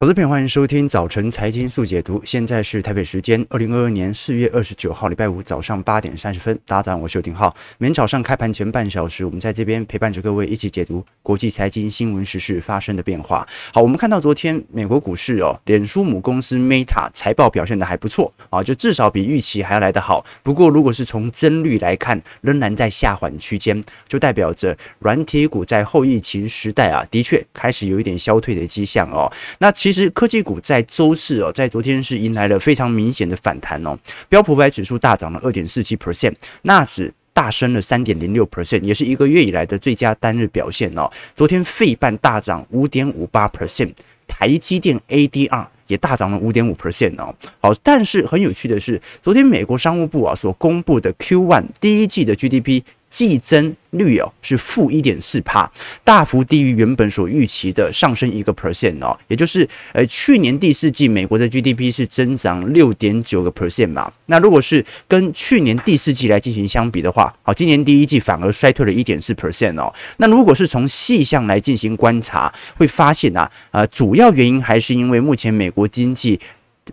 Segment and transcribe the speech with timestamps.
[0.00, 2.20] 投资朋友，欢迎收听早晨财经速解读。
[2.24, 6.58] 现在是台北时间二零二二年四月二十九号礼拜五早上八点三十分。
[6.66, 7.54] 大家早上好，我是邱廷浩。
[7.78, 13.46] 每天早上开盘前半小时，我们在这边陪伴着各位一起解读国际财经新闻时事发生的变化。
[13.72, 20.26] 好，我们看到昨天美国股市哦，脸书母公司 Meta 财报表现得还不错啊，就至少比预期还要来得好。
[20.42, 29.32] 不过，如果是从增率来看，仍然在下缓区间，就代表着软体股在后疫情时代啊，的确开始有一点消退的迹象哦。
[29.60, 33.94] 那其实科技股在周四哦，在昨天是迎来了非常明显的反弹哦。
[34.30, 36.32] 标普五百指数大涨了二点四七 percent，
[36.62, 41.10] 纳指大升了三点零六 percent，也是一个月以来的最佳单日表现哦。
[41.34, 43.92] 昨天费半大涨五点五八 percent，
[44.26, 47.34] 台积电 ADR 也大涨了五点五 percent 哦。
[47.60, 52.82] 好，但是很有趣的是，昨天美国商务部啊所公布的 Q1 第一季的 GDP。
[53.14, 55.70] 季增率哦是负一点四帕，
[56.02, 76.40] 大幅低于原本所预期的上升一个 percent 哦，也就是呃去年第四季美国的 GDP 是增长六点九个 percent 嘛，那如果是跟去年第四季来进行相比的话，好，今年第一季反而衰退了一点四 percent 哦，那如果是从细项来进行观察，会发现啊，呃，主要原因还是因为目前美国经济。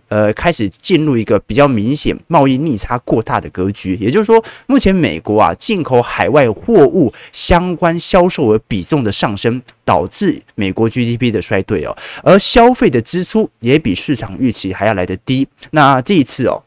[0.08, 15.46] 呃，开始进入一个比较明显贸易逆差过大的格局，也就是说，目前美国啊进口海外货物相关销售额比重的上升，导致美国 GDP 的衰退哦，而消费的支出也比市场预期还要来得低。
[15.70, 16.62] 那这一次哦。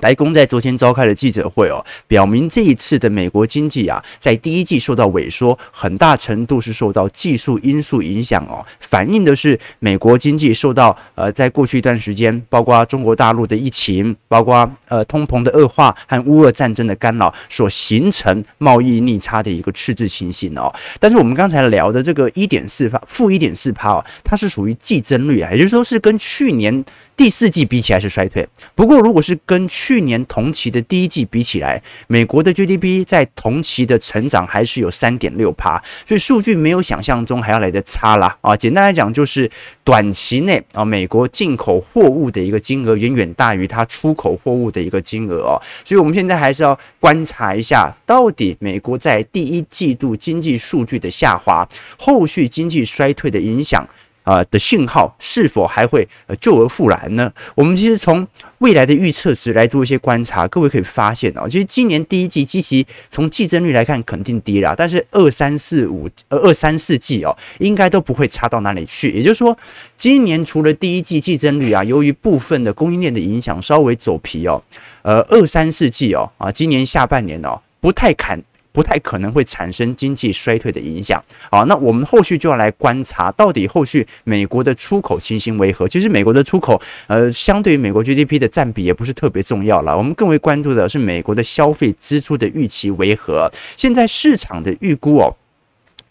[0.00, 20.72] 白宫在昨天召开的记者会哦，表明这一次的美国经济啊，在第一季受到萎缩，很大程度是受到技术因素影响哦，反映的是美国经济受到呃，在过去一段时间，包括中国大陆的疫情，包括呃通膨的恶化和乌俄战争的干扰，所形成贸易逆差的一个赤字情形哦。
[20.98, 28.48] 但是我们刚才聊的这个一点四趴，负一点四趴哦，它是属于季增率啊，也就是说是跟去年第四季比起来是衰退。
[28.74, 38.56] 不过如果是跟去去年同期的第一季比起来，美国的 GDP 在同期的成长还是有三点六趴，所以数据没有想象中还要来得差啦啊！
[38.56, 39.50] 简单来讲，就是
[39.82, 53.84] 短期内啊，美国进口货物的一个金额远远大于它出口货物的一个金额哦，所以我们现在还是要观察一下，到底美国在第一季度经济数据的下滑，后续经济衰退的影响。
[54.24, 57.32] 啊的信号是否还会呃救而复燃呢？
[57.56, 58.24] 我们其实从
[58.62, 69.10] 未来的预测值来做一些观察，各位可以发现哦，其实今年第一季基期从季增率来看肯定低了，但是二三四五呃二三四季哦，应该都不会差到哪里去。
[69.10, 69.58] 也就是说，
[69.96, 74.62] 今年除了第一季季增率啊，由于部分的供应链的影响稍微走皮哦，
[75.02, 78.40] 呃二三四季哦啊，今年下半年哦不太砍。
[78.72, 81.22] 不太可能会产生经济衰退的影响。
[81.50, 85.86] 好，那我们后续就要来观察，到底后续美国的出口情形为何？
[85.86, 89.96] 其实美国的出口，呃，相对于美国 GDP 的占比也不是特别重要了。
[89.96, 93.50] 我们更为关注的是美国的消费支出的预期为何？
[93.76, 95.36] 现在市场的预估哦，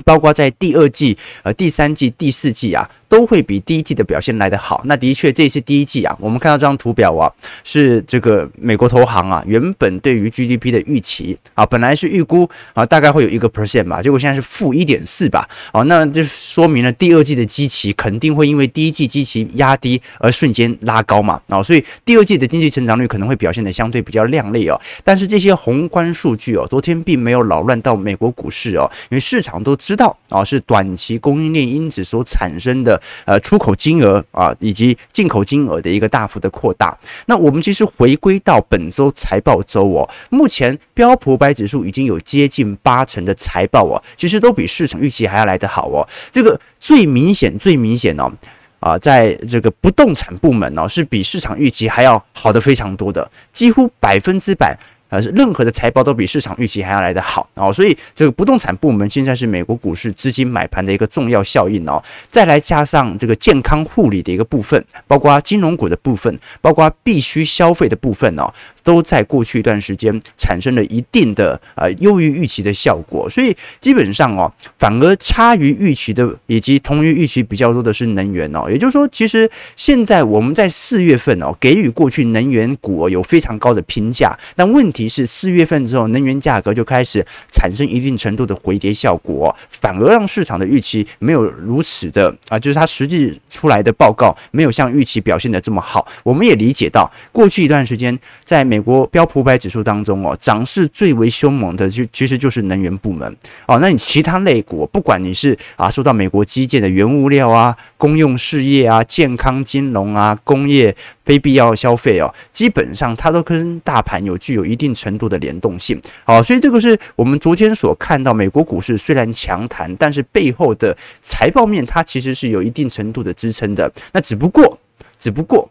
[0.04, 2.90] 包括在第二季、呃第三季、第四季啊。
[3.12, 4.82] 都会比第一季的表现来得好。
[4.86, 7.30] 那的确，这是第一季啊，我们看到这张图表啊，
[7.62, 15.46] 是这个美国投行啊，原本对于 GDP 的预期啊，本来是预估啊，大概会有一个 percent 吧，结果现在是负一点四吧。
[15.74, 21.42] 哦，那就说明了第二季的基期肯定会因为第一季基期压低而瞬间拉高嘛。
[21.50, 24.80] 啊，所以第二季的经济成长率可能会表现得相对比较亮丽哦。
[25.04, 33.00] 但是这些宏观数据哦，昨天并没有扰乱到美国股市哦，因为市场都知知道啊，是短期供应链因子所产生的。
[33.26, 36.98] 呃，出口金额啊，以及进口金额的一个大幅的扩大。
[37.26, 46.08] 那我们其实回归到本周财报周哦，目前标普五百指数已经有接近八成的财报哦，其实都比市场预期还要来得好哦。
[46.32, 48.32] 这个最明显、最明显哦，
[48.80, 54.78] 啊，在这个不动产部门哦，是比市场预期还要好的非常多的，几乎百分之百。
[55.12, 62.02] 呃，任何的财报都比市场预期还要来得好哦，所以这个不动产部门现在是美国股市资金买盘的一个重要效应哦。
[62.30, 68.50] 再来加上这个健康护理的一个部分，包括金融股的部分，包括必须消费的部分哦，
[68.84, 73.30] 都在过去一段时间产生了一定的呃优于预期的效果。
[73.30, 78.72] 所以基本上哦，反而差于预期的以及同于预期比较多的是能源哦。
[78.72, 85.12] 也就是说，其实现在我们在四月份哦，给予过去能源股有非常高的评价，但问题。
[85.12, 96.08] 是四月份之后，能源价格就开始产生一定程度的回跌效果，反而让市场的预期没有如此的啊，就是它实际出来的报告没有像预期表现的这么好。
[96.24, 103.36] 我们也理解到，过去一段时间，在美国标普百指数当中哦，涨势最为凶猛的就其实就是能源部门
[103.68, 103.80] 哦。
[103.82, 110.96] 那你其他类股，不管你是啊受到美国基建的原物料啊、公用事业啊、健康金融啊、工业
[111.26, 116.02] 非必要消费哦，基本上它都跟大盘有具有一定程度的联动性。
[116.24, 123.92] 好，所以这个是我们昨天所看到美国股市虽然强弹，但是背后的财报面它其实是有一定程度的支撑的。
[124.14, 124.80] 那只不过，
[125.18, 125.70] 只不过。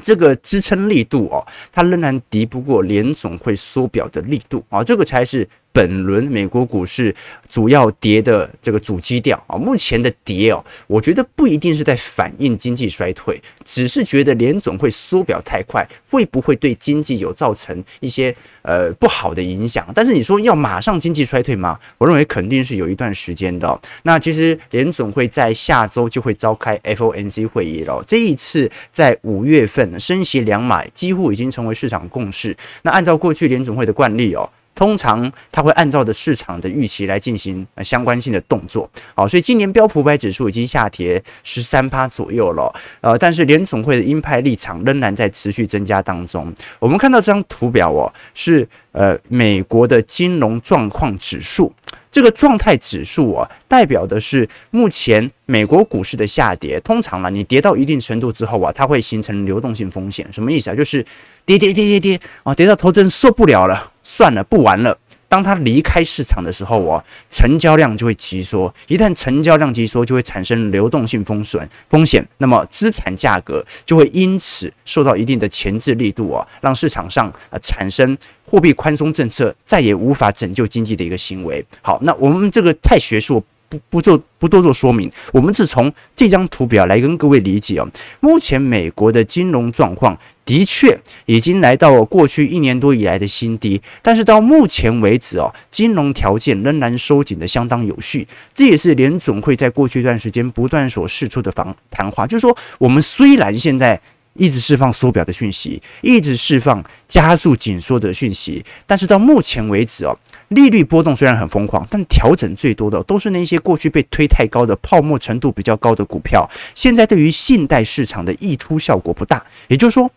[0.00, 5.48] 这个支撑力度哦，它仍然敌不过联总会缩表的力度啊，这个才是。
[5.76, 7.14] 本轮美国股市
[7.50, 19.86] 主要跌的这个主基调啊，目前的跌哦，我觉得不一定是在反映经济衰退，只是觉得联总会缩表太快，会不会对经济有造成一些呃不好的影响？
[19.94, 21.78] 但是你说要马上经济衰退吗？
[21.98, 23.78] 我认为肯定是有一段时间的。
[24.04, 32.56] 那其实联总会在下周就会召开 FOMC 会议了，这一次在五月份升息两码，几乎已经成为市场共识。
[32.82, 34.48] 那按照过去联总会的惯例哦。
[34.76, 46.54] 通常它会按照的市场的预期来进行相关性的动作，好，所以今年标普五百指数已经下跌十三趴左右了，呃，但是联总会的鹰派立场仍然在持续增加当中。
[46.78, 51.72] 我们看到这张图表哦，是呃美国的金融状况指数，
[52.16, 56.80] 这个状态指数啊，代表的是目前美国股市的下跌。
[56.80, 60.74] 通常呢，你跌到一定程度之后啊，它会形成流动性风险，什么意思啊？
[60.74, 61.04] 就是
[61.44, 63.92] 跌跌跌跌跌啊，跌到头真受不了了。
[64.02, 64.96] 算了，不玩了。
[65.28, 68.72] 当他离开市场的时候，哦，成交量就会急缩。
[68.88, 72.26] 一旦成交量急缩，就会产生流动性风损风险。
[72.38, 81.64] 那么资产价格就会因此受到一定的前置力度啊，让市场上啊产生货币宽松政策再也无法拯救经济的一个行为。
[81.82, 83.44] 好，那我们这个太学术。
[83.68, 87.88] 不不做不多做说明，我们是从这张图表来跟各位理解哦。
[88.20, 98.26] 目前美国的金融状况的确已经来到了过去一年多以来的新低，但是到目前为止哦，金融条件仍然收紧的相当有序。
[98.54, 104.00] 这也是联准会在过去一段时间不断所释出的防谈话，就是说，我们虽然现在
[104.38, 110.16] 一直释放缩表的讯息，一直释放加速紧缩的讯息，但是到目前为止哦。
[110.48, 119.44] 利率波动虽然很疯狂，但调整最多的都是那些过去被推太高的泡沫程度比较高的股票，现在对于信贷市场的溢出效果不大。
[119.66, 120.08] 也就是说，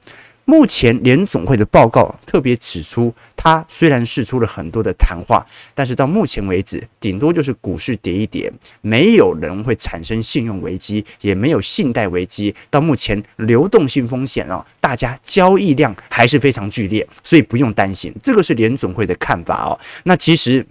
[0.50, 8.52] 目前联总会的报告特别指出，它虽然释出了很多的谈话，但是到目前为止，顶多就是股市跌一跌，
[8.82, 12.56] 没有人会产生信用危机，也没有信贷危机。
[12.72, 18.12] 到目前流动性风险啊，大家交易量还是非常剧烈，所以不用担心。
[18.24, 19.80] 这个是联总会的看法哦。
[20.06, 20.66] 那其实。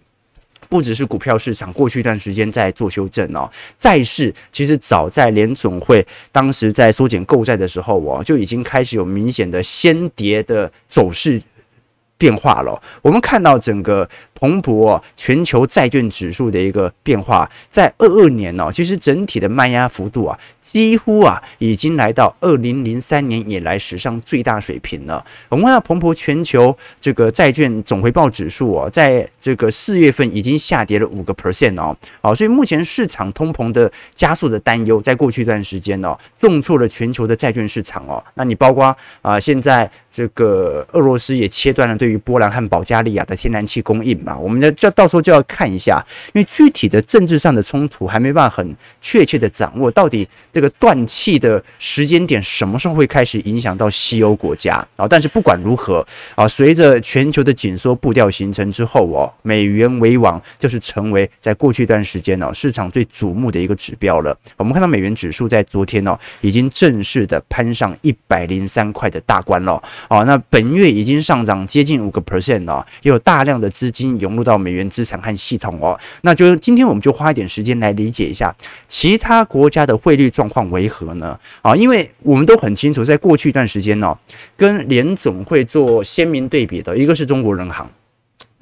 [0.69, 3.51] 不只是股票市场，过去一段时间在做修正哦。
[3.77, 11.41] 债市其实早在联总会当时在缩减购债的时候哦，就已经开始有明显的先跌的走势。
[12.19, 25.25] 变化了，我们看到整个彭博全球债券指数的一个变化，在二二年呢，其实整体的卖压幅度啊，几乎啊已经来到二零零三年以来史上最大水平了。
[25.49, 38.21] 我们看到彭博全球这个债券总回报指数啊，在这个四月份已经下跌了五个 percent 哦，好，所以目前市场通膨的加速的担忧，在过去一段时间呢，重挫了全球的债券市场哦。
[38.35, 42.08] 那你包括啊，现在这个俄罗斯也切断了对。
[42.11, 55.07] 于波兰和保加利亚的天然气供应嘛，我们呢就到时候就要看一下，因为具体的政治上的冲突还没办法很确切的掌握，到底这个断气的时间点什么时候会开始影响到西欧国家啊？
[55.07, 64.37] 但是不管如何啊，随着全球的紧缩步调形成之后哦，美元为王就是成为在过去一段时间呢市场最瞩目的一个指标了。
[64.57, 71.98] 我们看到美元指数在昨天哦已经正式的攀上一百零三块的大关了啊，那本月已经上涨接近。
[72.05, 75.99] 五个 percent 哦，也有大量的资金涌入到美元资产和系统哦。
[76.23, 78.55] 那就今天我们就花一点时间来理解一下
[78.87, 81.39] 其他国家的汇率状况为何呢？
[81.63, 84.17] 啊，因为我们都很清楚，在过去一段时间呢，
[84.57, 87.91] 跟联总会做鲜明对比的一个是中国人行，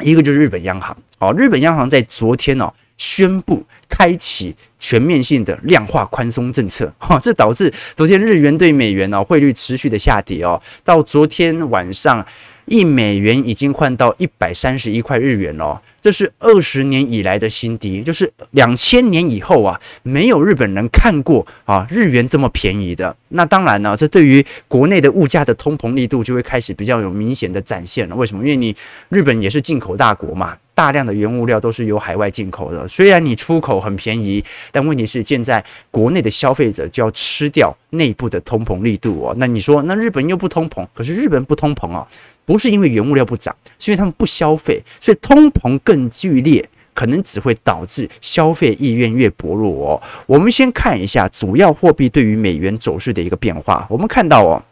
[0.03, 0.97] 一个就是日本央行。
[1.19, 12.27] 哦，日本央行在昨天呢宣布开启全面性的量化宽松政策，哈， 这导致昨天日元对美元呢汇率持续的下跌哦，到昨天晚上。
[12.67, 23.17] 一美元已经换到一百三十一块日元了，这是二十年以来的新低，就是两千年以后啊，没有日本人看过啊日元这么便宜的。
[23.31, 28.17] 那当然呢，这对于国内的物价的通膨力度就会开始比较有明显的展现了。
[28.17, 28.43] 为什么？
[28.43, 28.75] 因为你
[29.09, 30.57] 日本也是进口大国嘛。
[30.77, 39.35] 大量的原物料都是由海外进口的，虽然你出口很便宜，但问题是现在国内的消费者就要吃掉内部的通膨力度哦。
[39.39, 42.07] 那你说，那日本又不通膨，可是日本不通膨啊，
[42.45, 50.03] 不是因为原物料不涨，是因为他们不消费，所以通膨更剧烈，可能只会导致消费意愿越薄弱哦。
[50.27, 54.63] 我们先看一下主要货币对于美元走势的一个变化，我们看到哦，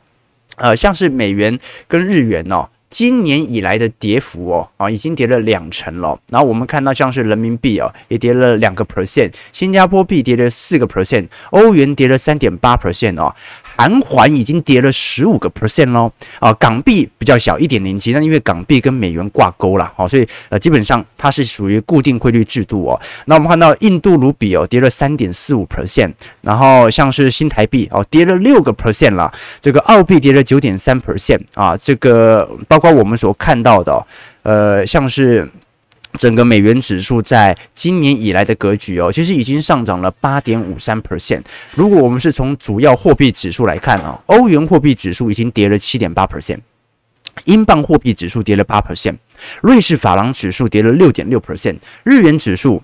[0.56, 1.58] 呃，像是美元
[1.88, 2.68] 跟日元哦。
[2.94, 6.16] 今年以来的跌幅哦，啊，已经跌了两成了。
[6.30, 13.34] 然后我们看到像是人民币哦，也跌了两个 percent，新加坡币跌了四个 percent，欧元跌了三点八 percent 哦，
[13.64, 16.12] 韩环已经跌了十五个 percent 喽。
[16.38, 23.00] 啊，港币比较小一点零七，那因为港币跟美元挂钩了，好，所以呃基本上它是属于固定汇率制度哦。
[23.26, 32.94] 那我们看到印度卢比哦跌了三点四五 percent，然后像是新台币哦跌了六个 percent 了，这个澳币跌了九点三 percent 啊，这个包括括。
[32.94, 34.06] 我们所看到的，
[34.44, 35.50] 呃，像是
[36.12, 41.42] 整个美元指数在今年以来的格局哦，其实已经上涨了八点五三 percent。
[41.74, 46.60] 如果我们是从主要货币指数来看啊，欧元货币指数已经跌了七点八 percent，
[47.46, 49.16] 英镑货币指数跌了八 percent，
[49.60, 52.80] 瑞士法郎指数跌了六点六 percent，日元指数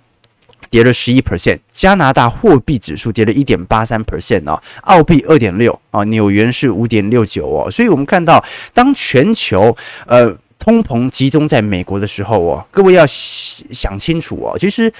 [0.70, 14.92] 跌了十一 percent，加拿大货币指数跌了一点八三 percent 哦，澳币二点六啊，纽元是五点六九哦，所以我们看到，当全球呃通膨集中在美国的时候哦，各位要想清楚哦，其实。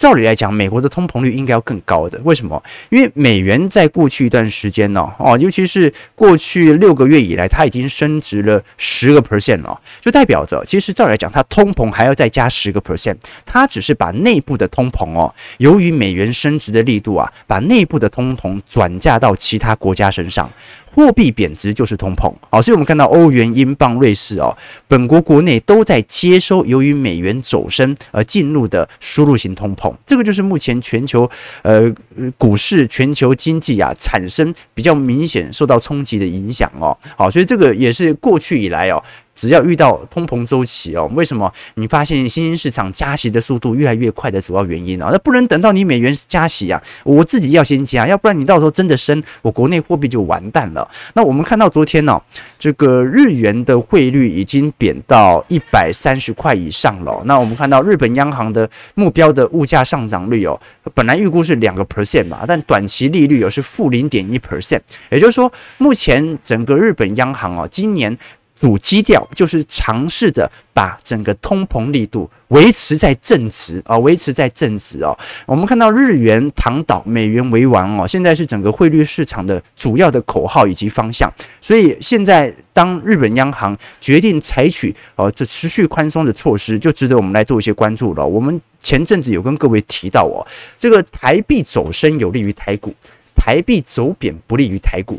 [0.00, 2.18] 照理来讲，美国的通膨率应该要更高的。
[2.24, 2.62] 为什么？
[2.88, 13.16] 因为美元在过去一段时间呢，哦，尤其是过去六个月以来，它已经升值了十个 percent 了，就代表着，其实照理来讲，它通膨还要再加十个 percent。
[13.44, 20.50] 它只是把内部的通膨哦，由于美元升值的力度啊，把内部的通膨转嫁到其他国家身上。
[20.92, 24.56] 货币贬值就是通膨，好，所以我们看到欧元、英镑、瑞士哦，
[24.88, 31.30] 本国国内都在接收由于美元走升而进入的输入型通膨，这个就是目前全球
[31.62, 31.92] 呃
[32.36, 39.02] 股市、全球经济啊产生比较明显受到冲击的影响哦，好，所以这个也是过去以来哦。
[39.40, 45.08] 只要遇到通膨周期哦，为什么你发现新兴市场加息的速度越来越快的主要原因啊？
[45.10, 50.86] 那不能等到你美元加息啊，我自己要先加，要不然你到时候真的升，我国内货币就完蛋了。
[51.14, 52.20] 那我们看到昨天呢，
[52.58, 57.22] 这个日元的汇率已经贬到一百三十块以上了。
[57.24, 60.60] 那我们看到日本央行的目标的物价上涨率哦，
[60.92, 68.14] 本来预估是两个 percent 嘛，但短期利率又是负零点一 percent，也就是说，目前整个日本央行哦，今年。
[68.60, 75.16] 主基调就是尝试着把整个通膨力度维持在正值啊，维持在正值哦。
[75.46, 81.32] 我们看到日元躺倒，美元为王哦，现在是整个汇率市场的主要的口号以及方向。
[81.62, 88.26] 所以现在当日本央行决定采取哦这持续宽松的措施，就值得我们来做一些关注了。
[88.26, 90.44] 我们前阵子有跟各位提到哦，
[90.76, 92.94] 这个台币走升有利于台股，
[93.34, 95.18] 台币走贬不利于台股。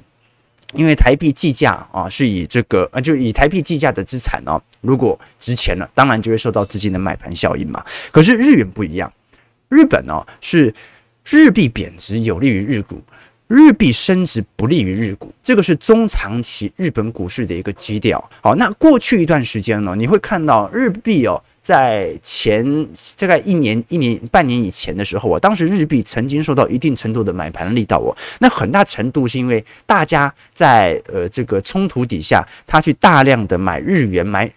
[0.73, 7.83] 因为台币计价啊，是以这个啊，就以台币计价的资产呢，如果值钱了，当然就会受到资金的买盘效应嘛。
[8.11, 9.11] 可是日元不一样，
[9.69, 10.73] 日本呢是
[11.25, 13.01] 日币贬值有利于日股，
[13.47, 18.29] 日币升值不利于日股，这个是中长期日本股市的一个基调。
[18.41, 21.43] 好，那过去一段时间呢，你会看到日币哦。
[21.61, 22.87] 在前
[23.17, 34.51] 大概一年、一年半年以前的时候啊，当时日币曾经受到一定程度的买盘力道哦，那很大程度是因为大家在呃这个冲突底下，他去大量的买日元，买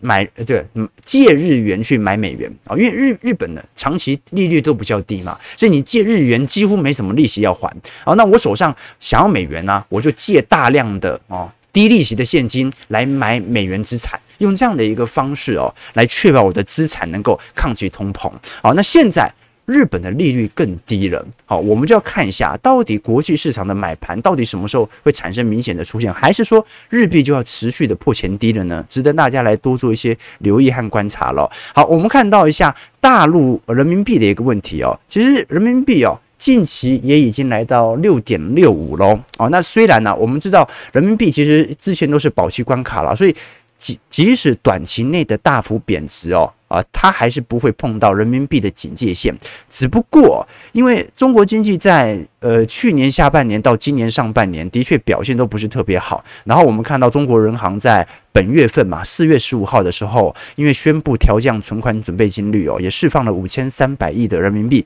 [0.00, 0.64] 买呃对
[1.04, 7.68] 借日元去买美元啊，因为日日本的长期利率都比较低嘛，所以你借日元几乎没什么利息要还
[8.04, 11.50] 啊，那我手上想要美元呢，我就借大量的哦。
[11.78, 18.28] 低利息的现金来买美元资产，用这样的一个方式哦，来确保我的资产能够抗击通膨。
[18.60, 19.32] 好，那现在
[19.64, 28.84] 日本的利率更低了，好，我们就要看一下到底国际市场的买盘到底什么时候会产生明显的出现，还是说日币就要持续的破前低了呢？
[28.88, 31.48] 值得大家来多做一些留意和观察了。
[31.72, 36.18] 好，我们看到一下大陆人民币的一个问题哦，其实人民币哦。
[36.38, 43.34] 近期也已经来到六点六五喽，哦，那虽然呢、我们知道人民币其实之前都是保期关卡了，所以
[43.76, 46.52] 即即使短期内的大幅贬值哦。
[46.68, 49.34] 啊，它还是不会碰到人民币的警戒线，
[49.70, 64.84] 只不过因为中国经济在呃去年下半年到今年上半年的确表现都不是特别好，然后我们看到中国人行在本月份嘛，四月十五号的时候，因为宣布调降存款准备金率哦，也释放了五千三百亿的人民币。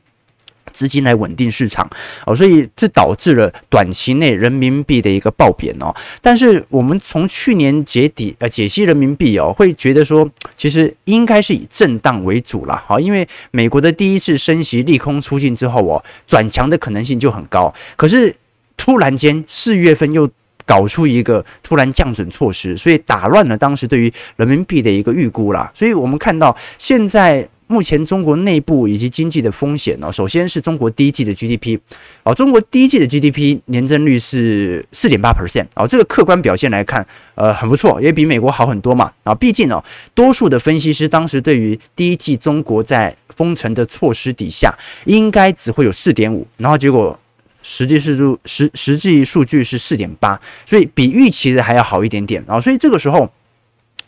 [0.72, 1.88] 资金来稳定市场
[2.26, 5.94] 哦，所以这导致了短期内人民币的一个暴贬哦。
[6.20, 17.72] 但是我们从去年解底呃解析人民币哦，会觉得说其实应该是以震荡为主了哈，因为美国的第一次升息利空出尽之后哦，转强的可能性就很高。
[17.96, 18.34] 可是
[18.76, 20.28] 突然间四月份又
[20.64, 25.70] 搞出一个突然降准措施，所以打乱了当时对于人民币的一个预估啦。
[25.74, 27.48] 所以我们看到现在。
[27.72, 31.78] 目前中国内部以及经济的风险呢，首先是中国第一季的 GDP，
[32.22, 39.82] 哦，中国第一季的 GDP 年增率是四点八 percent，哦，这个客观表现来看，呃，很不错，也比美国好很多嘛，啊，毕竟哦，
[40.14, 47.18] 多数的分析师当时对于第一季中国在封城的措施底下，应该只会有四点五，然后结果
[47.62, 53.32] 实际是数实实际数据是四点八，所以比预期的还要好一点点啊，所以这个时候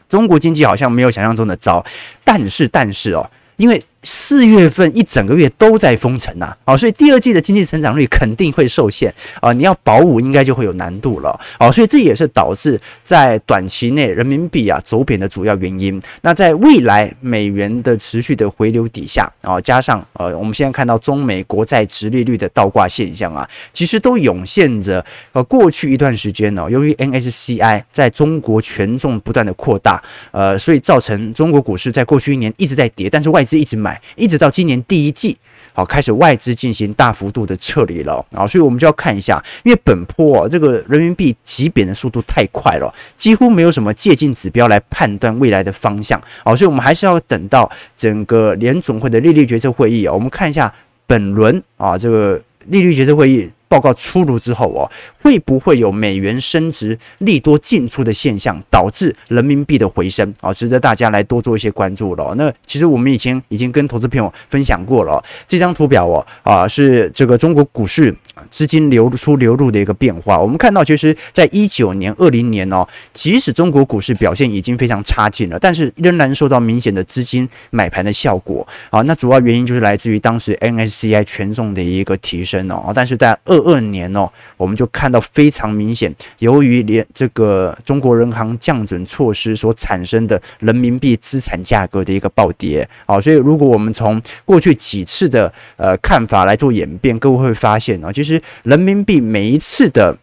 [0.06, 1.82] 中国经济好像没有想象中的糟，
[2.24, 3.30] 但是但是哦。
[3.56, 16.00] 因为四月份一整个月都在封城呐，啊，所以第二季的经济成长率肯定会受限啊，你要保五应该就会有难度了，啊，所以这也是导致在短期内人民币啊走贬的主要原因。
[16.20, 33.93] 那在未来美元的持续的回流底下啊，加上呃，我们现在看到中美国债殖利率的倒挂现象啊，其实都涌现着呃过去一段时间呢，由于 NSCI 在中国权重不断的扩大，呃，所以造成中国股市在过去一年一直在跌，但是外资一直买。
[34.16, 35.36] 一直到今年第一季，
[35.72, 50.72] 好，开始外资进行大幅度的撤离了啊，所以我们就要看一下，因为本坡、哦，这个人民币急贬的速度太快了，几乎没有什么借镜指标来判断未来的方向啊，所以我们还是要等到整个联总会的利率决策会议啊，我们看一下
[51.06, 53.50] 本轮啊这个利率决策会议。
[53.74, 54.88] 报告出炉之后哦，
[55.20, 60.52] 会不会有美元升值利多进出的现象，导致人民币的回升啊？
[60.52, 62.32] 值得大家来多做一些关注了。
[62.36, 68.14] 那其实我们以前已经跟投资朋友分享过了，这张图表哦啊是这个中国股市
[68.48, 70.38] 资金流出流入的一个变化。
[70.38, 79.02] 我们看到，其实在一九年、二零年哦，即使中国股市表现已经非常差劲了，但是仍然受到明显的资金买盘的效果啊。
[79.02, 82.92] 那主要原因就是来自于当时 MSCI 权重的一个提升哦。
[82.94, 100.16] 但是在二二年哦，我们就看到非常明显，由于连这个中国人行降准措施所产生的人民币资产价格的一个暴跌啊，所以如果我们从过去几次的呃看法来做演变，各位会发现啊，其实人民币每一次的。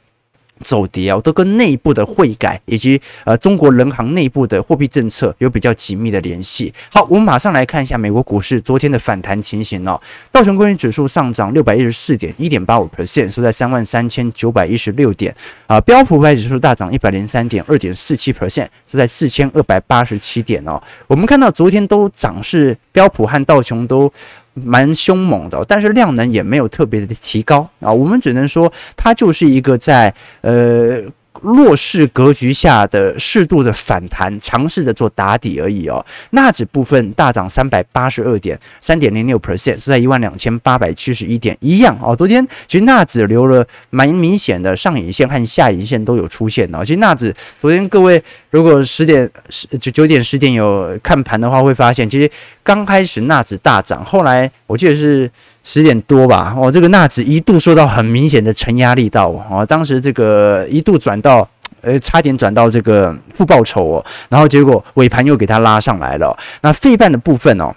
[0.62, 6.74] 走跌啊，都跟内部的汇改以及呃中国人行内部的货币政策有比较紧密的联系。
[6.92, 10.00] 好，我们马上来看一下美国股市昨天的反弹情形哦。
[10.32, 15.36] 道琼工业指数上涨六百一十四点，一点八五 percent，收在三万三千九百一十六点
[15.68, 15.80] 啊。
[15.82, 20.82] 标普五百指数大涨一百零三点，二点四七 percent，收在四千二百八十七点哦。
[21.08, 24.12] 我们看到昨天都涨势，标普和道琼都。
[24.54, 31.04] 蛮凶猛的，但是量能也没有特别的提高啊，我们只能说它就是一个在呃。
[31.42, 36.06] 弱势格局下的适度的反弹，尝试着做打底而已哦。
[36.32, 42.16] 纳指部分大涨三百八十二点，三点零六 percent，是在一万两千八百七十一点，一样哦。
[42.16, 46.86] 昨天其实纳指留了蛮明显的上影线和下影线都有出现哦。
[46.86, 52.30] 其实纳指昨天各位如果十点十就九点十点有看盘的话，会发现其实
[52.64, 55.30] 刚开始纳指大涨，后来我记得是。
[55.64, 61.48] 十点多吧，哦，这个纳指一度受到很明显的承压力道哦，当时这个一度转到，
[61.82, 66.38] 呃，差点转到这个负报酬哦，然后结果尾盘又给它拉上来了。
[66.62, 67.74] 那费半的部分哦。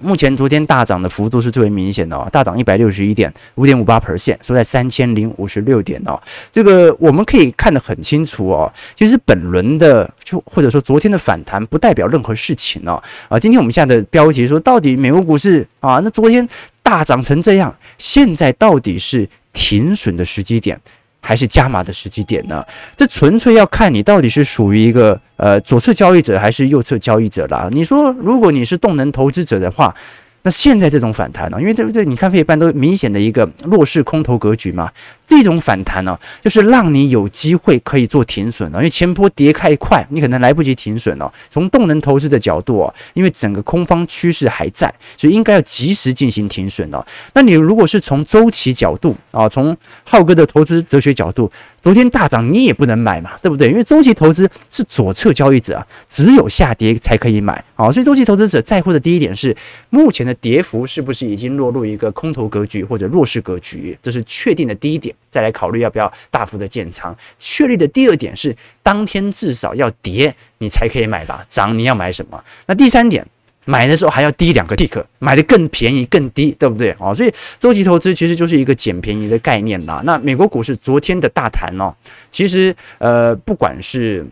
[0.00, 6.16] 目前昨天大涨的幅度是最为明显的哦，大涨一百六十一点五点五八盆线收在三千零五十六点哦。
[6.52, 8.72] 这个我们可以看得很清楚哦。
[8.94, 13.02] 其实本轮的就或者说昨天的反弹不代表任何事情哦。
[13.28, 16.48] 啊，今天我们下的标题说，到底美国股市啊，那昨天
[16.88, 20.80] 大涨成这样，现在到底是停损的时机点？
[21.20, 22.64] 还是加码的时机点呢？
[22.96, 27.68] 这纯粹要看你到底是属于一个呃左侧交易者还是右侧交易者啦。
[27.72, 29.94] 你说，如果你是动能投资者的话，
[30.40, 32.06] 那现在这种反弹呢、因为对不对？
[32.06, 34.90] 你看费半都明显的一个弱势空头格局嘛。
[35.28, 41.32] 这种反弹呢、就是让你有机会可以做停损了、因为前波跌太快，你可能来不及停损了、哦。
[41.50, 47.06] 从动能投资的角度哦，因为整个空方趋势还在，所以应该要及时进行停损了、哦。
[47.34, 51.52] 那你如果是从周期角度啊，从浩哥的投资哲学角度。
[51.80, 53.70] 昨天大涨，你也不能买嘛，对不对？
[53.70, 57.64] 因为周期投资是左侧交易者，只有下跌才可以买。
[57.76, 59.56] 好，所以周期投资者在乎的第一点是，
[59.88, 65.14] 目前的跌幅是不是已经落入一个空头格局或者弱势格局，这是确定的第一点。
[65.30, 67.16] 再来考虑要不要大幅的建仓。
[67.38, 71.44] 确立的第二点是，当天至少要跌，你才可以买吧？
[71.48, 72.42] 涨你要买什么？
[72.66, 73.26] 那第三点。
[73.64, 76.96] 买的时候还要低两个 tick，买的更便宜更低，对不对？
[76.98, 80.00] 哦，所以周期投资其实就是一个捡便宜的概念啦。
[80.06, 81.94] 那美国股市昨天的大盘哦，
[82.30, 84.26] 其实呃，不管是。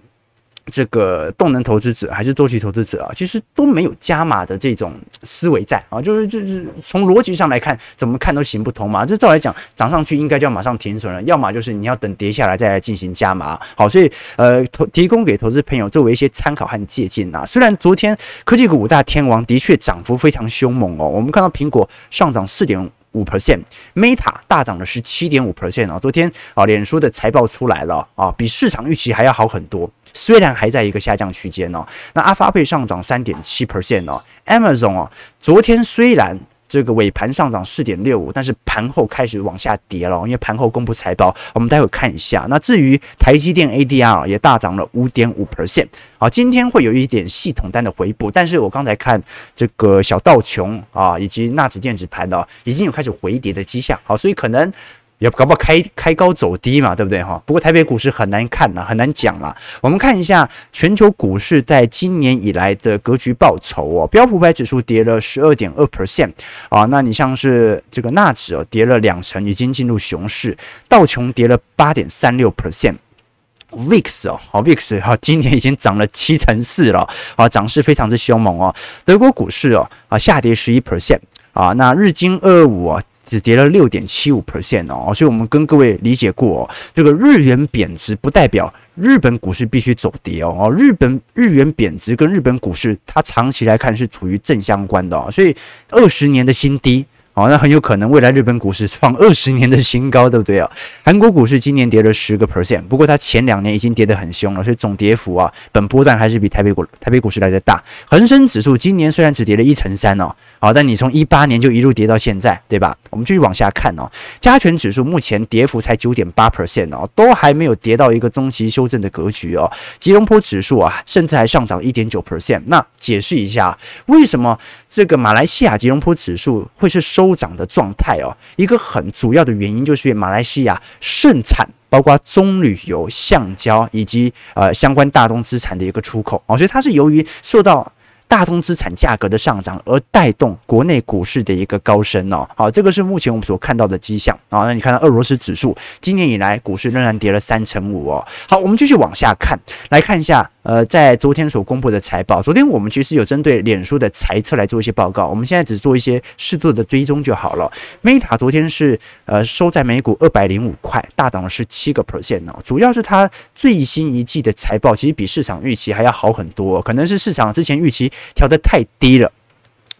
[0.66, 9.06] 这个动能投资者还是周期投资者啊，其实都没有加码的这种思维在啊，就是就是从逻辑上来看，怎么看都行不通嘛。
[9.06, 13.58] 这照来讲，涨上去应该就要马上停损了，要么就是你要等跌下来再来进行加码。
[13.76, 17.46] 好，所以呃，投提供给投资朋友作为一些参考和借鉴啊。
[17.46, 25.98] 虽然昨天科技股五大天王的确涨幅非常凶猛哦，我们看到苹果上涨四点五 percent，Meta 大涨了是七点五 percent 啊。
[25.98, 29.88] 昨天啊，脸书的财报出来了啊，比市场预期还要好很多。
[30.16, 42.46] 虽然还在一个下降区间哦，那阿发贝上涨三点七 percent 哦，Amazon 哦，昨天虽然这个尾盘上涨四点六五，但是盘后开始往下跌了，因为盘后公布财报，我们待会看一下。
[42.48, 45.86] 那至于台积电 ADR 也大涨了五点五 percent，
[46.18, 49.22] 啊，今天会有一点系统单的回补，但是我刚才看
[49.54, 54.72] 这个小道琼啊，以及纳指电子盘的已经有开始回跌的迹象，好，所以可能。
[55.18, 57.42] 也搞不好开开高走低嘛，对不对哈？
[57.46, 59.56] 不过台北股市很难看了，很难讲了。
[59.80, 64.06] 我们看一下全球股市在今年以来的格局报酬哦。
[64.08, 66.30] 标普百指数跌了十二点二 percent
[66.68, 70.54] 啊，那你像是这个纳指哦，跌了两成，已经进入熊市。
[70.86, 78.74] 道琼跌了八点三六 percent，VIX 哦，好 VIX 哈，今年已经涨了七成四了啊，涨势非常之凶猛哦。
[79.06, 81.20] 德国股市哦啊，下跌十一 percent
[81.54, 83.02] 啊，那日经二二五啊。
[83.26, 95.54] 只跌了六点七五 percent 哦，所以我们跟各位理解过哦，这个日元贬值不代表日本股市必须走跌哦，哦，日本日元贬值跟日本股市它长期来看是处于正相关的哦，所以
[95.90, 97.04] 二十年的新低。
[97.36, 100.70] 哦，那很有可能未来日本股市创二十年的新高，对不对啊？
[101.04, 107.84] 韩国股市今年跌了十个 percent，不过它前两年已经跌得很凶了，所以总跌幅啊，本波段还是比台北股台北股市来的大。
[108.06, 112.96] 恒生指数今年虽然只跌了一成三哦，好，但你从一八年就一路跌到现在，对吧？
[113.10, 119.70] 我们继续往下看哦，加权指数目前跌幅才九点八 percent 哦，都还没有跌到一个中期修正的格局哦。
[119.98, 122.62] 吉隆坡指数啊，甚至还上涨一点九 percent。
[122.68, 127.25] 那解释一下，为什么这个马来西亚吉隆坡指数会是收？
[127.26, 137.92] 收涨的状态哦，一个很主要的原因就是马来西亚盛产包括棕榈油、橡胶以及呃相关大宗资产的一个出口哦，所以它是由于受到。
[138.28, 142.44] 大宗资产价格的上涨，而带动国内股市的一个高升哦。
[142.56, 144.62] 好，这个是目前我们所看到的迹象啊。
[144.62, 148.26] 那你看到俄罗斯指数今年以来股市仍然跌了三成五哦。
[148.48, 149.56] 好，我们继续往下看，
[149.90, 152.42] 来看一下呃，在昨天所公布的财报。
[152.42, 157.70] 昨天我们其实有针对脸书的财测来做一些报告，我们现在只做一些适度的追踪就好了。
[158.02, 162.58] Meta 昨天是呃收在每股二百零五块，大涨了十七个 percent 哦。
[162.64, 168.10] 主要是它最新一季的财报其实比市场预期还要好很多，可能是市场之前预期。
[168.34, 169.30] 调得太低了，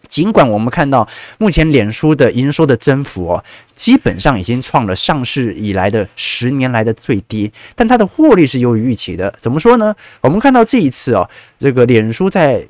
[0.07, 3.43] 尽管我们看到目前脸书的营收的增幅哦，
[3.73, 9.33] 基本上已经创了上市以来的十年来的最低，但它的获利是优于预期的。
[9.39, 9.95] 怎么说呢？
[10.21, 12.65] 我们看到这一次哦，这个脸书在。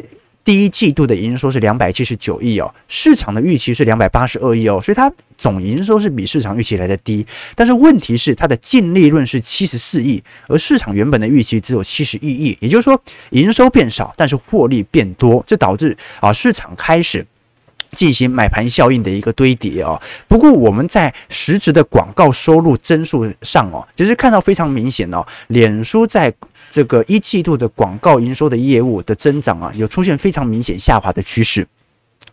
[0.48, 7.28] 第一季度的营收是两百七十九亿哦，市场的预期是两百八十二亿哦，所以它总营收是比市场预期来的低。
[7.54, 12.98] 但是问题是它的净利润是七十四亿，而市场原本的预期只有七十一亿，也就是说
[13.32, 17.28] 营收变少，但是获利变多，这导致啊市场开始
[17.98, 20.00] 进行买盘效应的一个堆叠哦。
[20.28, 26.34] 不过我们在实质的广告收入增速上哦，其实看到非常明显哦，脸书在。
[26.70, 31.66] 这个一季度的广告营收的业务的增长啊，有出现非常明显下滑的趋势。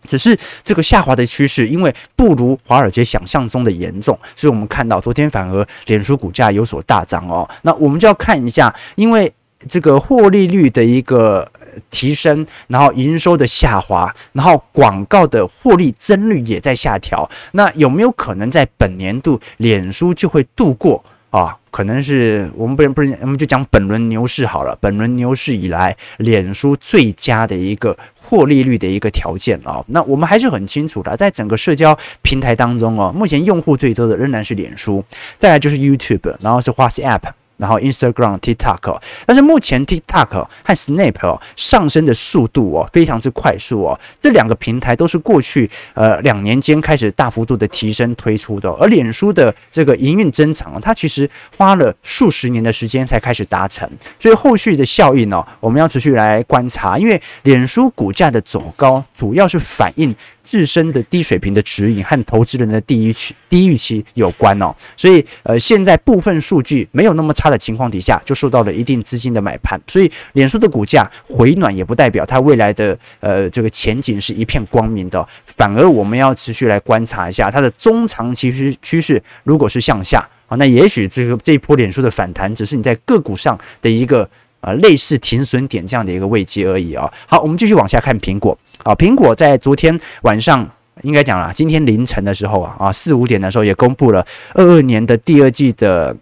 [0.05, 7.49] 只是这个下滑的趋势，因为不如华尔街想象中的严重，所以我们看到昨天反而脸书股价有所大涨哦。
[7.61, 9.31] 那我们就要看一下，因为
[9.69, 11.49] 这个获利率的一个
[11.89, 21.03] 提升，然后营收的下滑，然后广告的获利增率也在下调，那有没有可能在本年度脸书就会度过？
[21.31, 24.73] 啊，可能是我们不不是，我们就讲本轮牛市好了。
[24.79, 29.83] 本轮牛市以来，脸书最佳的一个获利率的一个条件啊。
[29.87, 35.03] 那我们还是很清楚的，在整个社交平台当中哦，目前用户最多的仍然是脸书，
[35.37, 37.23] 再来就是 YouTube，然后是 WhatsApp。
[37.57, 53.89] 然后 Instagram、TikTok，但是目前 TikTok 和 Snap 上升的速度哦非常之快速哦，这两个平台都是过去呃两年间开始大幅度的提升推出的，而脸书的这个营运增长，它其实花了数十年的时间才开始达成，
[54.19, 60.13] 所以后续的效应呢，我们要持续来观察，因为脸书股价的走高主要是反映
[60.45, 67.49] 自身的低水平的指引和投资人的低预期低预期有关哦，所以呃现在部分数据没有那么差。
[67.49, 84.29] 的情况底下就受到了一定资金的买盘，所以脸书的股价回暖也不代表它未来的呃这个前景是一片光明的，反而我们要持续来观察一下它的中长期趋趋势，如果是向下啊，那也许这个这一波脸书的反弹只是你在个股上的一个
[84.65, 87.11] 啊类似停损点这样的一个位阶而已啊。
[87.27, 90.67] 好，我们继续往下看苹果啊，苹果在昨天晚上
[91.03, 96.17] 应该讲了，今天凌晨的时候啊啊四五点的时候也公布了二二年的第二季的。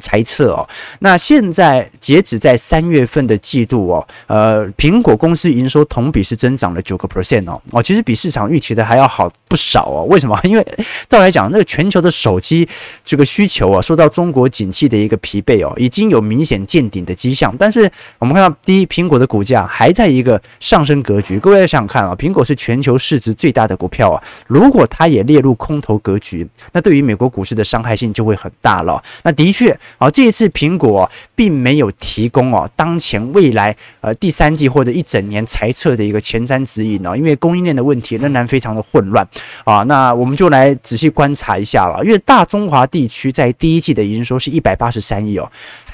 [0.00, 0.68] 猜测哦，
[1.00, 10.04] 那现在截止在三月份的季度哦，呃，苹果公司营收同比是增长了九个 percent 哦，哦，其实比市场预期的还要好不少哦。
[10.08, 10.38] 为什么？
[10.44, 10.66] 因为
[11.08, 12.68] 照来讲，那个全球的手机
[13.04, 17.54] 这个需求啊，受到中国景气的一个疲惫哦，已经有明显见顶的迹象。
[17.58, 21.38] 但是我们看到，第一，苹果的股价还在一个上升格局。
[21.38, 29.02] 各位想想看啊，苹果是全球市值最大的股票啊，如果它也列入空头格局，那对于美国股市的伤害性就会很大了。
[29.22, 29.76] 那的确。
[29.98, 39.26] 好，这一次苹果并没有提供哦，当前未来呃第三季或者一整年财测的一个前瞻指引呢，因为供应链的问题仍然非常的混乱
[39.64, 39.82] 啊。
[39.84, 45.50] 那我们就来仔细观察一下了，因为大中华地区在第一季的营收是一百八十三亿哦。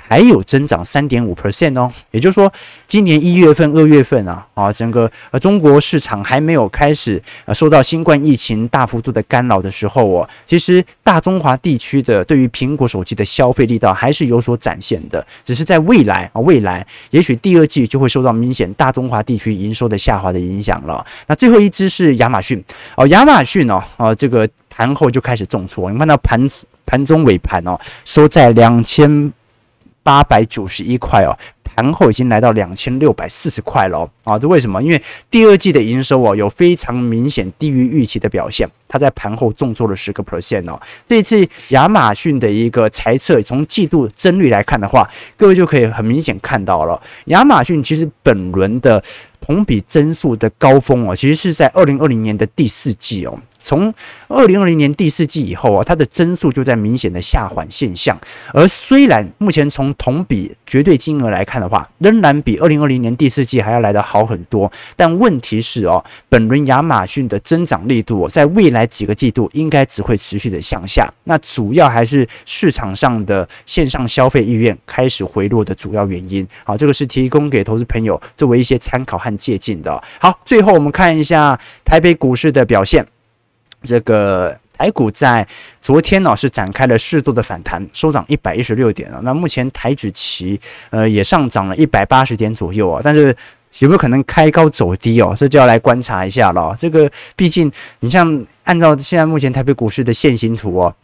[0.08, 2.52] 还有增长三点五 percent 哦，也就是说，
[2.86, 21.04] 今年一月份、二月份啊，啊，整个呃中国市场还没有开始呃受到新冠疫情大幅度的干扰的时候哦，其实大中华地区的对于苹果手机的消费力道还是有所展现的，只是在未来啊，未来也许第二季就会受到明显大中华地区营收的下滑的影响了。
[21.26, 22.62] 那最后一支是亚马逊
[22.96, 26.40] 哦，亚马逊哦，啊，这个盘后就开始重挫，你看到盘
[26.84, 29.32] 盘中尾盘哦，收在两千。
[30.02, 34.38] 八百九十一块哦，盘后已经来到两千六百四十块了啊！
[34.38, 34.82] 这为什么？
[34.82, 40.80] 因为第二季的营收哦，有非常明显低于预期的表现，它在盘后重挫了十个 percent 哦。
[41.06, 49.02] 这次亚马逊的一个财测，从季度增率来看的话，各位就可以很明显看到了，亚马逊其实本轮的
[49.40, 53.38] 同比增速的高峰哦，其实是在二零二零年的第四季哦。
[53.62, 53.92] 从
[54.28, 58.18] 二零二零年第四季以后啊，它的增速就在明显的下缓现象。
[58.52, 64.70] 而虽然目前从同比绝对金额来看的话，仍然比二零二零年第四季还要来得好很多。
[64.96, 71.08] 但问题是哦，本轮亚马逊的增长力度在未来几个季度应该只会持续的向下。
[71.24, 76.46] 那主要还是市场上的线上消费意愿开始回落的主要原因。
[76.64, 80.02] 好，这个是提供给投资朋友作为一些参考和借鉴的。
[80.18, 83.06] 好，最后我们看一下台北股市的表现。
[83.82, 85.46] 这个台股在
[85.80, 89.20] 昨天呢是展开了适度的反弹，收涨一百一十六点啊。
[89.22, 93.34] 那目前台指期呃也上涨了一百八十点左右啊，但是
[93.78, 95.34] 有没有可能开高走低哦？
[95.36, 96.74] 这就要来观察一下了。
[96.78, 100.94] 这个毕竟你像按照现在目前台北股市的线形图哦，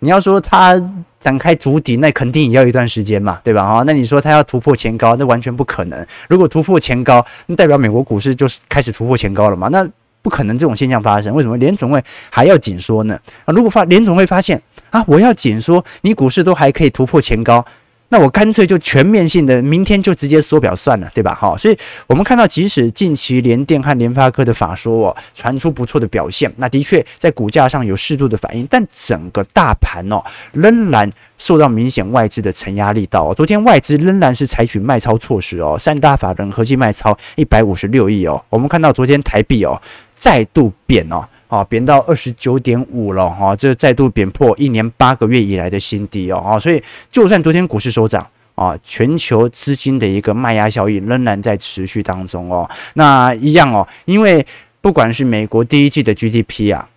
[0.00, 0.78] 你要说它
[1.18, 3.66] 展开筑底，那肯定也要一段时间嘛，对吧？
[3.66, 6.06] 哈，那你说它要突破前高，那完全不可能。
[6.28, 9.68] 如果突破前高，那代表美国股市就是开始突破前高了嘛？
[9.68, 9.88] 那
[10.28, 13.18] 不可能这种现象发生，为什么联总会还要紧缩呢？
[13.46, 14.60] 啊，如果发联总会发现
[14.90, 17.64] 啊，我要紧缩，你股市都还可以突破前高。
[18.10, 21.34] 那我干脆就全面性的，明天就直接缩表算了，对吧？
[21.34, 33.34] 好，所以我们看到，即使近期联电和联发科的法说哦，传出不错的表现，那的确在股价上有适度的反应，但整个大盘哦，仍然受到明显外资的承压力道。
[33.34, 38.42] 昨天外资仍然是采取卖超措施哦，三大法人合计卖超一百五十六亿哦。
[38.48, 39.80] 我们看到昨天台币哦，
[40.14, 41.22] 再度贬哦。
[41.48, 52.68] 啊，贬到二十九点五了哈，这再度贬破一年八个月以来的新低哦，啊，所以就算昨天股市收涨啊，全球资金的一个卖压效应仍然在持续当中哦。
[52.94, 54.46] 那一样哦，因为
[54.80, 56.88] 不管是美国第一季的 GDP 啊，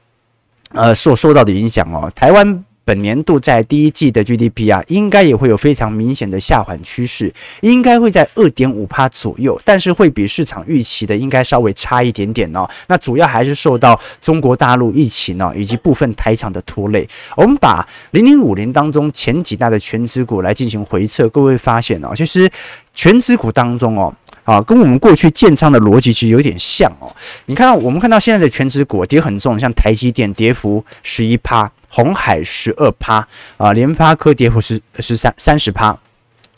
[0.69, 2.63] 呃，所受到的影响哦，台湾。
[2.91, 12.69] 本年度在第一季的 GDP 啊，应该也会有非常明显的下缓趋势，应该会在二点五趴左右，但是会比市场预期的应该稍微差一点点哦。
[12.89, 17.07] 那主要还是受到中国大陆疫情哦以及部分台厂的拖累。
[17.37, 22.51] 我们把零零五零当中前几大的权值股来进行回测，各位发现哦，其实
[22.93, 24.13] 权值股当中哦。
[24.43, 27.15] 啊，跟我们过去建仓的逻辑其实有点像哦。
[27.45, 33.27] 你看到我们看到现在的权值股跌很重，像台积电跌幅十一趴，红海十二趴，
[33.57, 35.95] 啊，联发科跌幅是十三三十趴。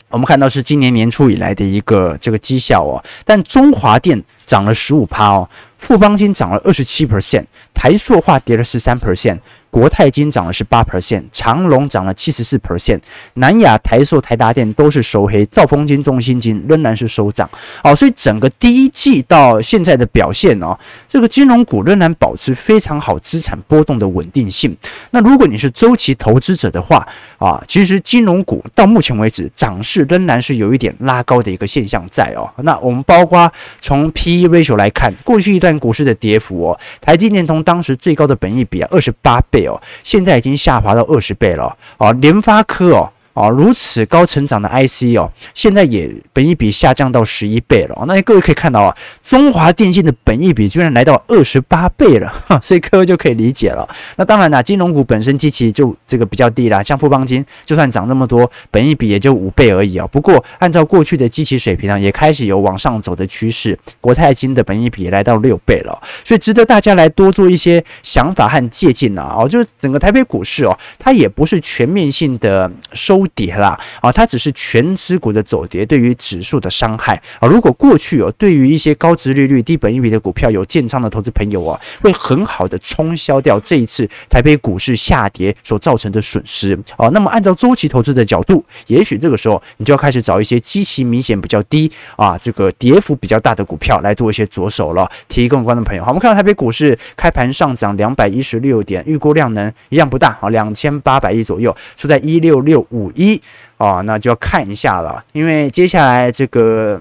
[0.08, 9.38] 我们看到是今年年初以来的一个这个绩效哦，但中华电涨了十五趴哦，富邦金涨了二十七 percent，台塑化跌了十三 percent。
[9.70, 13.00] 国泰金涨了十八 percent，长隆涨了七十四 percent，
[13.34, 17.50] 南亚、台塑、台达电都是收黑，兆丰金、中信金仍然是收涨。
[17.82, 20.78] 哦，所以整个第一季到现在的表现哦，
[21.08, 24.76] 这个金融股仍然保持非常好资产波动的稳定性。
[25.10, 27.04] 那如果你是周期投资者的话
[27.38, 32.48] 啊，其实金融股到目前为止涨势仍然是有一点拉高的一个现象在哦。
[32.58, 39.66] 那我们包括从 P PE ratio 来看，过去一段股市的跌幅哦，台积电从当时最高的本益比啊二十八倍。
[39.66, 43.10] 哦，现在已经下滑到二十倍了哦，联发科哦。
[43.34, 48.04] 哦，如此高成长的 IC 哦，现在也本益比下降到十一倍了。
[48.06, 53.88] 那各位可以看到啊，中华电信的本益比居然来到二十八倍了， 所以各位就可以理解了。
[54.16, 60.06] 那当然啦，金融股本身基期就这个比较低啦，像富邦金就算涨那么多，本益比也就五倍而已啊。
[60.06, 63.76] 不过按照过去的基期水平呢，也开始有往上走的趋势。
[64.00, 69.34] 国泰金的本益比也来到六倍了，所以值得大家来多做一些想法和借鉴啊。
[69.36, 73.23] 哦，就是整个台北股市哦，它也不是全面性的收。
[73.28, 77.48] 跌啦啊，它只是权值股的走跌对于指数的伤害啊。
[77.48, 87.08] 如果过去哦，对于一些高值利率、低本益比的股票有建仓的投资朋友啊，会很好的冲销掉这一次台北股市下跌所造成的损失啊。
[87.08, 95.10] 那么按照周期投资的角度，也许这个时候你就要开始找一些基期明显比较低啊，这个跌幅比较大的股票来做一些着手了。
[95.28, 103.10] 提供观众朋友，好，我们看到台北股市开盘上涨两百一十六点，预估量能一样不大啊，两千八百亿左右，是在一六六五。
[103.14, 103.40] 一
[103.76, 107.00] 哦，那就要看一下了，因为接下来这个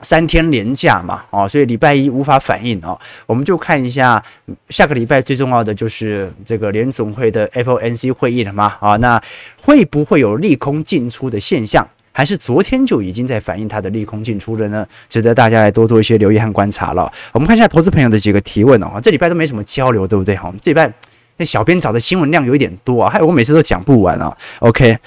[0.00, 4.22] 三天连假嘛，哦，所以礼拜一无法反应哦，我们就看一下
[4.68, 9.20] 下个礼拜最重要的就是这个联总会的 FOMC 会议了嘛，啊，那
[9.60, 11.86] 会不会有利空进出的现象？
[12.12, 14.84] 还是昨天就已经在反映它的利空进出了呢？
[15.08, 17.10] 值得大家来多做一些留意和观察了。
[17.32, 20.34] 我们看一下投资朋友的几个提问哦，这礼拜都没什么交流，对不对？
[20.34, 20.92] 哈，这礼拜。
[21.40, 24.36] 那小编找的新闻量有一点多啊，害我每次都讲不完啊。
[24.58, 24.98] OK，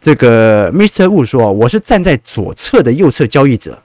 [0.00, 1.06] 这个 Mr.
[1.06, 3.80] Wu 说，我是站在左侧的右侧交易者，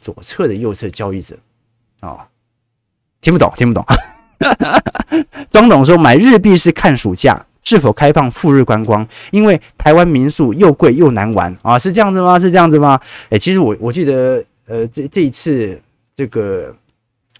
[0.00, 1.36] 左侧的右侧交易者
[2.00, 2.20] 啊、哦，
[3.20, 3.84] 听不懂，听不懂。
[5.52, 12.38] 庄董说，买日币是看暑假是否开放赴日观光，因为台湾民宿又贵又难玩啊，是这样子吗？
[12.38, 12.98] 是这样子吗？
[13.28, 15.78] 诶，其实我我记得，呃，这这一次
[16.14, 16.74] 这个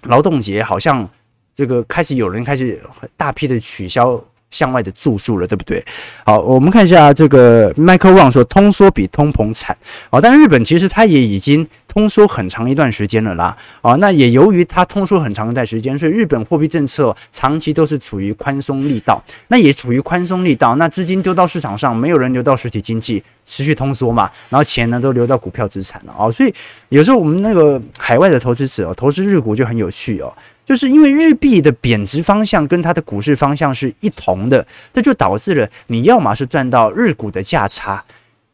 [0.03, 1.09] 劳动节好像。
[1.57, 2.79] 这个开始有人开始
[3.17, 5.83] 大批的取消向外的住宿了，对不对？
[6.25, 9.75] 好，我们看一下这个 Michael Wang 说，通缩比通膨惨。
[10.11, 13.57] 哦，但日本其实它也已经通缩很长一段时间了啦。
[13.81, 19.23] 哦，那也由于它通缩很长一段时间，所以日本货币政策长期都是处于宽松力道。
[19.49, 26.15] 那也处于宽松力道，那资金丢到市场上，没有人流到实体经济，持续通缩嘛，然后钱呢都流到股票资产了。
[26.17, 26.55] 哦，所以
[26.91, 30.31] 有时候我们那个海外的投资者哦，投资日股就很有趣哦。
[30.67, 38.03] 就是因为日币的贬值方向跟它的股市方向是一同的，这就导致了你要么是赚到日股的价差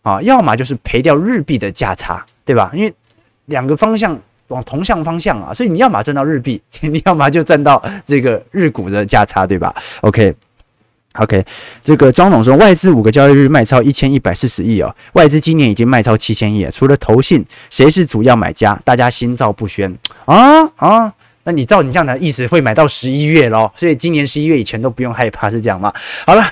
[0.03, 2.71] 啊，要么就是赔掉日币的价差，对吧？
[2.75, 2.93] 因为
[3.47, 11.43] 两个方向往同向方向啊，所以你要么赚到日币， 你要么就赚到这个日股的价差，对吧？OK，OK，、
[11.83, 18.79] 这个庄总说外资五个交易日卖超一千一百四十亿哦，外资今年已经卖超七千亿，除了投信，谁是主要买家？
[18.85, 19.97] 大家心照不宣
[20.27, 21.15] 啊啊！
[21.45, 25.93] 那你照你这样的意思，会买到十一月咯，所以今年十一月以前都不用害怕，是这样吗？
[26.27, 26.45] 好了，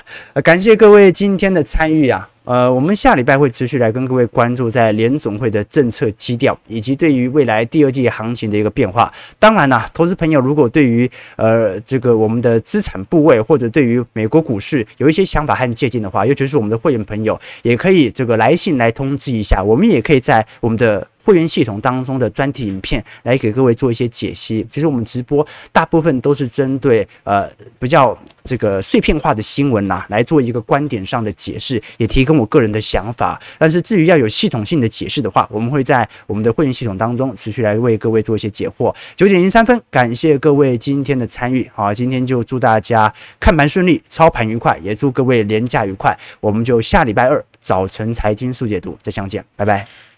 [0.43, 2.27] 感谢各位今天的参与啊。
[2.43, 9.13] 呃，我们下礼拜会持续来跟各位关注在联总会的政策基调，以及对于未来第二季行情的一个变化。
[9.37, 24.65] 当然啦，投资朋友如果对于呃这个我们的资产部位或者对于美国股市有一些想法和借鉴的话，尤其是我们的会员朋友，也可以这个来信来通知一下，我们也可以在我们的会员系统当中的专题影片来给各位做一些解析。
[24.69, 33.39] 其实我们直播大部分都是针对呃比较这个碎片化的新闻呐、来做一个观点上的解释，也提供我个人的想法。
[33.57, 38.93] 但是至于要有系统性的解释的话，我们会在我们的会员系统当中持续来为各位做一些解惑。
[39.15, 41.69] 九点零三分，感谢各位今天的参与。
[41.73, 46.17] 好，今天就祝大家看盘顺利，操盘愉快，也祝各位连假愉快。
[46.39, 50.10] 我们就下礼拜二早晨财经速解读再相见，拜拜。